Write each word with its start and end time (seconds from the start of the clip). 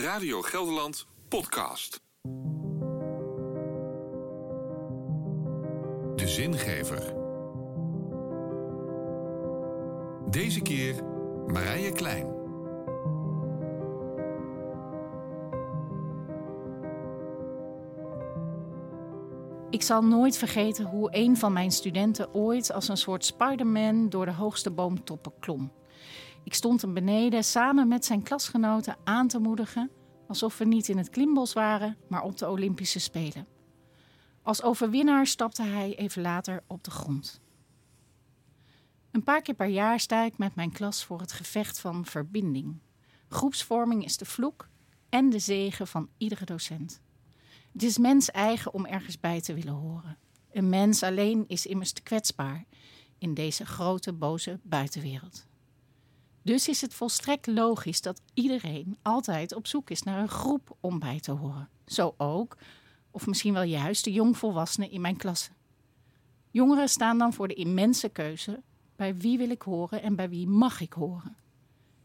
Radio 0.00 0.42
Gelderland 0.42 1.06
podcast. 1.28 2.00
De 6.16 6.28
zingever. 6.28 7.14
Deze 10.30 10.60
keer 10.60 11.04
Marije 11.46 11.92
Klein. 11.92 12.26
Ik 19.70 19.82
zal 19.82 20.02
nooit 20.02 20.36
vergeten 20.36 20.84
hoe 20.84 21.08
een 21.10 21.36
van 21.36 21.52
mijn 21.52 21.70
studenten 21.70 22.34
ooit 22.34 22.72
als 22.72 22.88
een 22.88 22.96
soort 22.96 23.24
Spider-Man 23.24 24.08
door 24.08 24.24
de 24.24 24.32
hoogste 24.32 24.70
boomtoppen 24.70 25.32
klom. 25.40 25.72
Ik 26.44 26.54
stond 26.54 26.82
hem 26.82 26.94
beneden 26.94 27.44
samen 27.44 27.88
met 27.88 28.04
zijn 28.04 28.22
klasgenoten 28.22 28.96
aan 29.04 29.28
te 29.28 29.38
moedigen, 29.38 29.90
alsof 30.28 30.58
we 30.58 30.64
niet 30.64 30.88
in 30.88 30.96
het 30.96 31.10
klimbos 31.10 31.52
waren, 31.52 31.96
maar 32.08 32.22
op 32.22 32.38
de 32.38 32.48
Olympische 32.48 33.00
Spelen. 33.00 33.46
Als 34.42 34.62
overwinnaar 34.62 35.26
stapte 35.26 35.62
hij 35.62 35.96
even 35.96 36.22
later 36.22 36.62
op 36.66 36.84
de 36.84 36.90
grond. 36.90 37.40
Een 39.10 39.22
paar 39.22 39.42
keer 39.42 39.54
per 39.54 39.66
jaar 39.66 40.00
sta 40.00 40.24
ik 40.24 40.38
met 40.38 40.54
mijn 40.54 40.72
klas 40.72 41.04
voor 41.04 41.20
het 41.20 41.32
gevecht 41.32 41.80
van 41.80 42.04
verbinding. 42.04 42.80
Groepsvorming 43.28 44.04
is 44.04 44.16
de 44.16 44.24
vloek 44.24 44.68
en 45.08 45.30
de 45.30 45.38
zegen 45.38 45.86
van 45.86 46.08
iedere 46.16 46.44
docent. 46.44 47.00
Het 47.72 47.82
is 47.82 47.98
mens 47.98 48.30
eigen 48.30 48.74
om 48.74 48.86
ergens 48.86 49.20
bij 49.20 49.40
te 49.40 49.54
willen 49.54 49.74
horen. 49.74 50.18
Een 50.50 50.68
mens 50.68 51.02
alleen 51.02 51.44
is 51.46 51.66
immers 51.66 51.92
te 51.92 52.02
kwetsbaar 52.02 52.64
in 53.18 53.34
deze 53.34 53.66
grote, 53.66 54.12
boze 54.12 54.60
buitenwereld. 54.62 55.46
Dus 56.42 56.68
is 56.68 56.80
het 56.80 56.94
volstrekt 56.94 57.46
logisch 57.46 58.00
dat 58.00 58.20
iedereen 58.34 58.96
altijd 59.02 59.54
op 59.54 59.66
zoek 59.66 59.90
is 59.90 60.02
naar 60.02 60.18
een 60.18 60.28
groep 60.28 60.76
om 60.80 60.98
bij 60.98 61.20
te 61.20 61.32
horen. 61.32 61.68
Zo 61.86 62.14
ook, 62.16 62.56
of 63.10 63.26
misschien 63.26 63.52
wel 63.52 63.62
juist, 63.62 64.04
de 64.04 64.12
jongvolwassenen 64.12 64.90
in 64.90 65.00
mijn 65.00 65.16
klasse. 65.16 65.50
Jongeren 66.50 66.88
staan 66.88 67.18
dan 67.18 67.32
voor 67.32 67.48
de 67.48 67.54
immense 67.54 68.08
keuze: 68.08 68.62
bij 68.96 69.16
wie 69.16 69.38
wil 69.38 69.50
ik 69.50 69.62
horen 69.62 70.02
en 70.02 70.16
bij 70.16 70.28
wie 70.28 70.46
mag 70.46 70.80
ik 70.80 70.92
horen? 70.92 71.36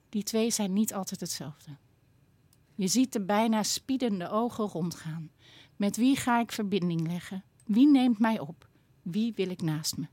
Die 0.10 0.24
twee 0.24 0.52
zijn 0.52 0.74
niet 0.74 0.94
altijd 0.94 1.20
hetzelfde. 1.20 1.72
Je 2.76 2.88
ziet 2.88 3.14
de 3.14 3.22
bijna 3.22 3.64
spiedende 3.64 4.30
ogen 4.30 4.66
rondgaan. 4.66 5.32
Met 5.76 5.98
wie 5.98 6.16
ga 6.16 6.40
ik 6.40 6.52
verbinding 6.52 7.08
leggen? 7.08 7.44
Wie 7.66 7.88
neemt 7.88 8.20
mij 8.20 8.40
op? 8.40 8.68
Wie 9.02 9.34
wil 9.36 9.50
ik 9.50 9.62
naast 9.62 9.98
me? 9.98 10.08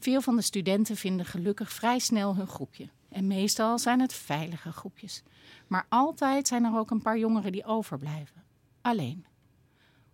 Veel 0.00 0.20
van 0.20 0.36
de 0.36 0.42
studenten 0.42 0.96
vinden 0.96 1.26
gelukkig 1.26 1.72
vrij 1.72 1.98
snel 1.98 2.36
hun 2.36 2.46
groepje. 2.46 2.88
En 3.08 3.26
meestal 3.26 3.78
zijn 3.78 4.00
het 4.00 4.12
veilige 4.12 4.72
groepjes. 4.72 5.22
Maar 5.66 5.86
altijd 5.88 6.48
zijn 6.48 6.64
er 6.64 6.78
ook 6.78 6.90
een 6.90 7.02
paar 7.02 7.18
jongeren 7.18 7.52
die 7.52 7.64
overblijven. 7.64 8.44
Alleen. 8.80 9.26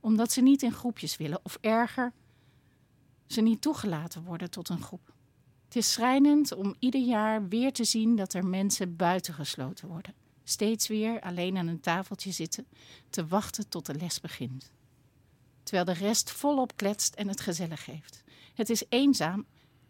Omdat 0.00 0.32
ze 0.32 0.40
niet 0.40 0.62
in 0.62 0.72
groepjes 0.72 1.16
willen, 1.16 1.40
of 1.42 1.58
erger, 1.60 2.12
ze 3.26 3.40
niet 3.40 3.60
toegelaten 3.60 4.22
worden 4.24 4.50
tot 4.50 4.68
een 4.68 4.82
groep. 4.82 5.12
Het 5.64 5.76
is 5.76 5.92
schrijnend 5.92 6.52
om 6.52 6.74
ieder 6.78 7.00
jaar 7.00 7.48
weer 7.48 7.72
te 7.72 7.84
zien 7.84 8.16
dat 8.16 8.34
er 8.34 8.46
mensen 8.46 8.96
buitengesloten 8.96 9.88
worden. 9.88 10.14
Steeds 10.44 10.88
weer 10.88 11.20
alleen 11.20 11.56
aan 11.56 11.66
een 11.66 11.80
tafeltje 11.80 12.30
zitten, 12.30 12.66
te 13.10 13.26
wachten 13.26 13.68
tot 13.68 13.86
de 13.86 13.94
les 13.94 14.20
begint. 14.20 14.70
Terwijl 15.62 15.84
de 15.84 16.04
rest 16.04 16.30
volop 16.30 16.76
kletst 16.76 17.14
en 17.14 17.28
het 17.28 17.40
gezellig 17.40 17.86
heeft. 17.86 18.24
Het 18.54 18.70
is 18.70 18.84
eenzaam 18.88 19.46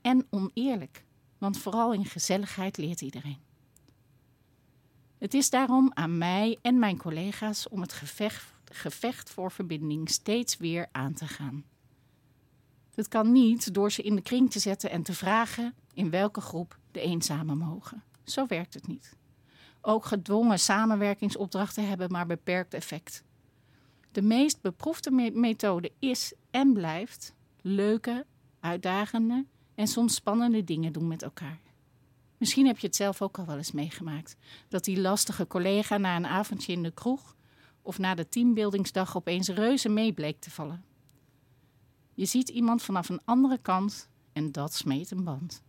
en 0.07 0.27
oneerlijk, 0.31 1.05
want 1.39 1.59
vooral 1.59 1.93
in 1.93 2.05
gezelligheid 2.05 2.77
leert 2.77 3.01
iedereen. 3.01 3.39
Het 5.19 5.35
is 5.35 5.51
daarom 5.51 5.91
aan 5.95 6.19
mij 6.19 6.59
en 6.63 6.79
mijn 6.79 6.97
collega's 6.97 7.69
om 7.69 7.81
het 7.81 7.93
gevecht, 7.93 8.53
gevecht 8.65 9.31
voor 9.31 9.51
verbinding 9.51 10.11
steeds 10.11 10.57
weer 10.57 10.89
aan 10.93 11.13
te 11.13 11.27
gaan. 11.27 11.65
Dat 12.95 13.09
kan 13.09 13.33
niet 13.33 13.75
door 13.75 13.93
ze 13.93 14.03
in 14.03 14.15
de 14.15 14.23
kring 14.23 14.51
te 14.51 14.59
zetten 14.59 14.91
en 14.91 15.03
te 15.03 15.13
vragen 15.13 15.75
in 15.93 16.11
welke 16.11 16.41
groep 16.41 16.79
de 16.91 17.01
eenzamen 17.01 17.59
mogen. 17.59 18.03
Zo 18.25 18.47
werkt 18.47 18.75
het 18.75 18.87
niet. 18.87 19.17
Ook 19.81 20.05
gedwongen 20.05 20.59
samenwerkingsopdrachten 20.59 21.89
hebben 21.89 22.11
maar 22.11 22.27
beperkt 22.27 22.75
effect. 22.75 23.25
De 24.13 24.23
meest 24.23 24.61
beproefde 24.61 25.31
methode 25.35 25.93
is 25.99 26.33
en 26.51 26.73
blijft 26.73 27.35
leuke, 27.61 28.27
uitdagende 28.61 29.45
en 29.77 29.87
soms 29.87 30.15
spannende 30.15 30.65
dingen 30.65 30.93
doen 30.93 31.09
met 31.09 31.23
elkaar. 31.23 31.61
Misschien 32.39 32.67
heb 32.67 32.79
je 32.79 32.87
het 32.87 32.97
zelf 32.97 33.23
ook 33.23 33.39
al 33.39 33.47
wel 33.47 33.57
eens 33.57 33.73
meegemaakt. 33.73 34.37
Dat 34.69 34.85
die 34.85 35.01
lastige 35.01 35.47
collega 35.47 35.97
na 35.97 36.17
een 36.17 36.27
avondje 36.27 36.73
in 36.73 36.83
de 36.83 36.91
kroeg 36.91 37.37
of 37.83 37.99
na 37.99 38.15
de 38.15 38.29
teambuildingsdag 38.29 39.17
opeens 39.17 39.49
reuze 39.49 39.89
mee 39.89 40.13
bleek 40.13 40.41
te 40.41 40.51
vallen. 40.51 40.85
Je 42.15 42.25
ziet 42.25 42.49
iemand 42.49 42.83
vanaf 42.83 43.09
een 43.09 43.21
andere 43.25 43.59
kant 43.59 44.09
en 44.33 44.53
dat 44.53 44.75
smeet 44.75 45.11
een 45.11 45.25
band. 45.25 45.63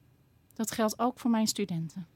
Dat 0.54 0.72
geldt 0.72 1.00
ook 1.00 1.20
voor 1.20 1.32
mijn 1.32 1.48
studenten. 1.48 2.08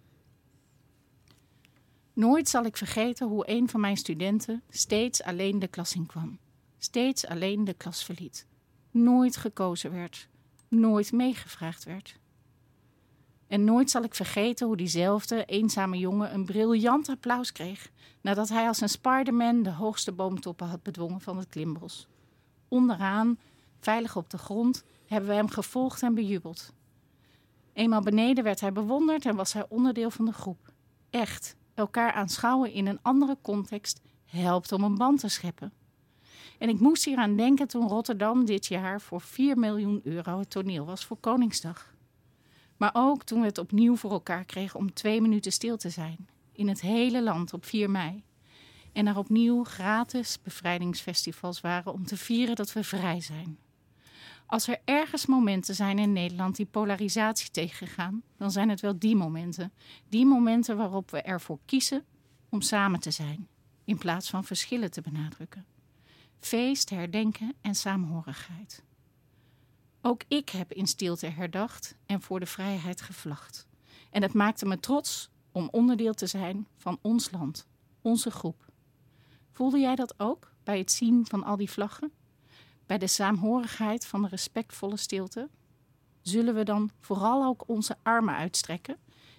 Nooit 2.13 2.50
zal 2.50 2.66
ik 2.66 2.78
vergeten 2.78 3.28
hoe 3.28 3.50
een 3.50 3.69
van 3.69 3.80
mijn 3.80 3.97
studenten 3.97 4.63
steeds 4.69 5.24
alleen 5.24 5.59
de 5.59 5.68
klas 5.68 5.96
in 5.96 6.06
kwam. 6.06 6.40
Steeds 6.78 7.25
alleen 7.25 7.63
de 7.63 7.74
klas 7.74 8.03
verliet. 8.03 8.47
Nooit 8.91 9.38
gekozen 9.38 9.91
werd. 9.91 10.30
Nooit 10.75 11.11
meegevraagd 11.11 11.83
werd. 11.83 12.19
En 13.47 13.63
nooit 13.63 13.89
zal 13.89 14.03
ik 14.03 14.15
vergeten 14.15 14.67
hoe 14.67 14.77
diezelfde 14.77 15.45
eenzame 15.45 15.97
jongen 15.97 16.33
een 16.33 16.45
briljant 16.45 17.09
applaus 17.09 17.51
kreeg 17.51 17.91
nadat 18.21 18.49
hij 18.49 18.67
als 18.67 18.81
een 18.81 18.89
Spider-Man 18.89 19.63
de 19.63 19.71
hoogste 19.71 20.11
boomtoppen 20.11 20.67
had 20.67 20.83
bedwongen 20.83 21.21
van 21.21 21.37
het 21.37 21.47
klimbos. 21.49 22.07
Onderaan, 22.67 23.39
veilig 23.79 24.15
op 24.15 24.29
de 24.29 24.37
grond, 24.37 24.83
hebben 25.05 25.29
we 25.29 25.35
hem 25.35 25.49
gevolgd 25.49 26.01
en 26.01 26.13
bejubeld. 26.13 26.73
Eenmaal 27.73 28.01
beneden 28.01 28.43
werd 28.43 28.59
hij 28.59 28.71
bewonderd 28.71 29.25
en 29.25 29.35
was 29.35 29.53
hij 29.53 29.65
onderdeel 29.69 30.11
van 30.11 30.25
de 30.25 30.33
groep. 30.33 30.73
Echt, 31.09 31.55
elkaar 31.73 32.13
aanschouwen 32.13 32.71
in 32.71 32.88
een 32.88 32.99
andere 33.01 33.38
context 33.41 34.01
helpt 34.25 34.71
om 34.71 34.83
een 34.83 34.97
band 34.97 35.19
te 35.19 35.27
scheppen. 35.27 35.73
En 36.57 36.69
ik 36.69 36.79
moest 36.79 37.06
hier 37.06 37.18
aan 37.18 37.35
denken 37.35 37.68
toen 37.68 37.88
Rotterdam 37.88 38.46
dit 38.46 38.66
jaar 38.66 39.02
voor 39.02 39.22
4 39.22 39.57
miljoen 39.57 40.02
euro 40.03 40.40
het 40.40 40.50
toneel 40.50 40.85
was 40.85 41.06
voor 41.06 41.18
Koningsdag. 41.18 41.94
Maar 42.78 42.91
ook 42.94 43.24
toen 43.24 43.40
we 43.40 43.46
het 43.46 43.57
opnieuw 43.57 43.96
voor 43.96 44.12
elkaar 44.12 44.46
kregen 44.46 44.80
om 44.80 44.94
twee 44.94 45.22
minuten 45.22 45.51
stil 45.51 45.78
te 45.78 45.90
zijn. 45.90 46.28
In 46.51 46.68
het 46.68 46.81
hele 46.81 47.24
land 47.24 47.53
op 47.53 47.66
4 47.66 47.90
mei. 47.90 48.24
En 48.94 49.07
er 49.07 49.18
opnieuw 49.18 49.63
gratis 49.63 50.40
bevrijdingsfestivals 50.44 51.62
waren 51.62 51.94
om 51.94 52.06
te 52.06 52.18
vieren 52.18 52.56
dat 52.56 52.74
we 52.74 52.84
vrij 52.84 53.22
zijn. 53.22 53.57
Als 54.46 54.68
er 54.68 54.81
ergens 54.85 55.25
momenten 55.25 55.75
zijn 55.75 56.00
in 56.00 56.13
Nederland 56.13 56.56
die 56.56 56.66
polarisatie 56.66 57.51
tegengaan, 57.51 58.24
dan 58.38 58.51
zijn 58.51 58.69
het 58.69 58.81
wel 58.81 59.00
die 59.00 59.16
momenten. 59.16 59.74
Die 60.09 60.25
momenten 60.25 60.78
waarop 60.78 61.12
we 61.12 61.22
ervoor 61.22 61.59
kiezen 61.66 62.06
om 62.50 62.62
samen 62.62 63.00
te 63.00 63.12
zijn, 63.12 63.47
in 63.85 63.97
plaats 63.97 64.30
van 64.30 64.44
verschillen 64.44 64.91
te 64.91 65.01
benadrukken. 65.01 65.66
Feest, 66.41 66.90
herdenken 66.90 67.53
en 67.62 67.75
saamhorigheid. 67.75 68.84
Ook 70.02 70.24
ik 70.28 70.50
heb 70.50 70.74
in 70.74 70.88
stilte 70.88 71.28
herdacht 71.28 71.96
en 72.06 72.22
voor 72.22 72.40
de 72.40 72.46
vrijheid 72.46 73.02
gevlacht. 73.02 73.68
En 74.09 74.22
het 74.22 74.34
maakte 74.34 74.66
me 74.66 74.80
trots 74.80 75.30
om 75.51 75.68
onderdeel 75.72 76.13
te 76.13 76.28
zijn 76.28 76.68
van 76.78 77.00
ons 77.01 77.31
land, 77.31 77.68
onze 78.01 78.31
groep. 78.31 78.66
Voelde 79.51 79.80
jij 79.80 79.96
dat 79.96 80.19
ook 80.19 80.51
bij 80.63 80.78
het 80.78 80.91
zien 80.91 81.25
van 81.25 81.44
al 81.44 81.57
die 81.57 81.69
vlaggen? 81.69 82.12
bij 82.91 83.00
de 83.00 83.07
saamhorigheid 83.07 84.06
van 84.06 84.22
de 84.22 84.28
respectvolle 84.28 84.97
stilte, 84.97 85.50
zullen 86.22 86.56
we 86.56 86.63
dan 86.63 86.91
vooral 87.00 87.46
ook 87.46 87.63
onze 87.68 87.97
armen 88.03 88.35
uitstrekken 88.35 88.97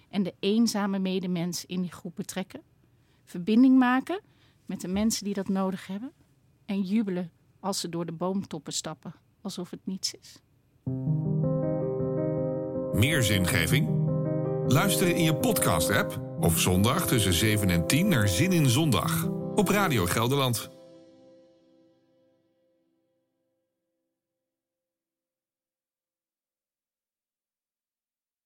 en 0.09 0.23
de 0.23 0.33
eenzame 0.39 0.99
medemens 0.99 1.65
in 1.65 1.81
die 1.81 1.91
groep 1.91 2.15
betrekken, 2.15 2.61
verbinding 3.25 3.77
maken 3.77 4.21
met 4.65 4.81
de 4.81 4.87
mensen 4.87 5.23
die 5.23 5.33
dat 5.33 5.47
nodig 5.47 5.87
hebben 5.87 6.11
en 6.73 6.81
jubelen 6.81 7.31
als 7.59 7.79
ze 7.79 7.89
door 7.89 8.05
de 8.05 8.11
boomtoppen 8.11 8.73
stappen, 8.73 9.13
alsof 9.41 9.69
het 9.69 9.79
niets 9.83 10.13
is. 10.13 10.39
Meer 12.93 13.23
zingeving? 13.23 14.01
Luisteren 14.67 15.15
in 15.15 15.23
je 15.23 15.35
podcast-app 15.35 16.21
of 16.39 16.59
zondag 16.59 17.07
tussen 17.07 17.33
7 17.33 17.69
en 17.69 17.87
10 17.87 18.07
naar 18.07 18.27
Zin 18.27 18.51
in 18.51 18.69
Zondag 18.69 19.27
op 19.55 19.67
Radio 19.67 20.05
Gelderland. 20.05 20.69